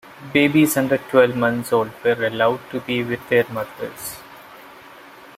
Babies 0.33 0.77
under 0.77 0.97
twelve 0.97 1.35
months 1.35 1.71
old 1.71 1.91
were 2.03 2.25
allowed 2.25 2.59
to 2.71 2.79
be 2.79 3.03
with 3.03 3.19
their 3.29 3.47
mothers. 3.49 4.15